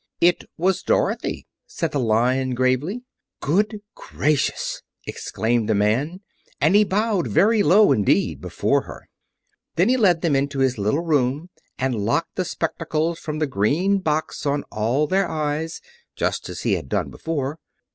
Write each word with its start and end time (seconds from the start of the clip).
"It 0.19 0.45
was 0.57 0.81
Dorothy," 0.81 1.45
said 1.67 1.91
the 1.91 1.99
Lion 1.99 2.55
gravely. 2.55 3.03
"Good 3.39 3.81
gracious!" 3.93 4.81
exclaimed 5.05 5.69
the 5.69 5.75
man, 5.75 6.21
and 6.59 6.75
he 6.75 6.83
bowed 6.83 7.27
very 7.27 7.61
low 7.61 7.91
indeed 7.91 8.41
before 8.41 8.85
her. 8.85 9.07
Then 9.75 9.89
he 9.89 9.97
led 9.97 10.21
them 10.21 10.35
into 10.35 10.57
his 10.57 10.79
little 10.79 11.03
room 11.05 11.51
and 11.77 11.93
locked 11.93 12.33
the 12.33 12.45
spectacles 12.45 13.19
from 13.19 13.37
the 13.37 13.45
great 13.45 13.99
box 14.03 14.43
on 14.47 14.63
all 14.71 15.05
their 15.05 15.29
eyes, 15.29 15.81
just 16.15 16.49
as 16.49 16.61
he 16.61 16.73
had 16.73 16.89
done 16.89 17.11
before. 17.11 17.59